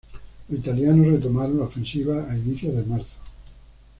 Los 0.49 0.61
italianos 0.61 1.05
retomaron 1.05 1.59
la 1.59 1.65
ofensiva 1.65 2.25
a 2.27 2.35
inicios 2.35 2.75
de 2.75 2.81
marzo. 2.85 3.17